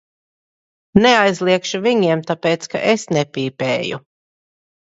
[1.03, 4.01] Neaizliegšu viņiem, tāpēc ka es nepīpēju.